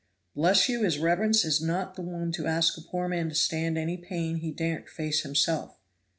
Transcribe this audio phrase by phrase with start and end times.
[0.33, 3.77] "Bless you, his reverence is not the one to ask a poor man to stand
[3.77, 5.77] any pain he daren't face himself."